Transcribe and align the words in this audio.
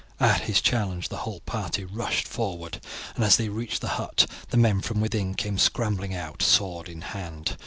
At 0.19 0.41
his 0.41 0.61
challenge 0.61 1.09
the 1.09 1.17
whole 1.17 1.41
party 1.41 1.85
rushed 1.85 2.27
forward, 2.27 2.81
and 3.15 3.23
as 3.23 3.37
they 3.37 3.49
reached 3.49 3.81
the 3.81 3.87
hut 4.01 4.25
the 4.49 4.57
men 4.57 4.81
from 4.81 4.99
within 4.99 5.35
came 5.35 5.59
scrambling 5.59 6.15
out, 6.15 6.41
sword 6.41 6.89
in 6.89 7.01
hand. 7.01 7.55